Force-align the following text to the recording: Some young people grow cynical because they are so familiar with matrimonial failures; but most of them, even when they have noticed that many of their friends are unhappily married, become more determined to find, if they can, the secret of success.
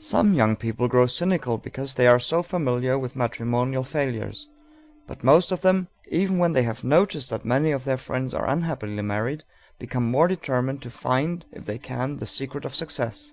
Some 0.00 0.34
young 0.34 0.56
people 0.56 0.88
grow 0.88 1.06
cynical 1.06 1.56
because 1.56 1.94
they 1.94 2.08
are 2.08 2.18
so 2.18 2.42
familiar 2.42 2.98
with 2.98 3.14
matrimonial 3.14 3.84
failures; 3.84 4.48
but 5.06 5.22
most 5.22 5.52
of 5.52 5.60
them, 5.60 5.86
even 6.10 6.38
when 6.38 6.52
they 6.52 6.64
have 6.64 6.82
noticed 6.82 7.30
that 7.30 7.44
many 7.44 7.70
of 7.70 7.84
their 7.84 7.96
friends 7.96 8.34
are 8.34 8.48
unhappily 8.50 9.00
married, 9.02 9.44
become 9.78 10.10
more 10.10 10.26
determined 10.26 10.82
to 10.82 10.90
find, 10.90 11.44
if 11.52 11.66
they 11.66 11.78
can, 11.78 12.16
the 12.16 12.26
secret 12.26 12.64
of 12.64 12.74
success. 12.74 13.30